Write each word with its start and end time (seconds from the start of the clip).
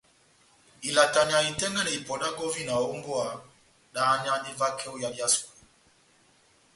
Ilataneya 0.87 1.41
itɛ́ngɛ́nɛ 1.49 1.91
ipɔ 1.97 2.13
dá 2.21 2.27
gɔvina 2.37 2.73
ó 2.83 2.85
mbówa 2.97 3.25
dáháneyandi 3.93 4.51
vakɛ 4.59 4.85
ó 4.93 4.95
yadi 5.01 5.17
yá 5.21 5.27
sukulu. 5.33 5.63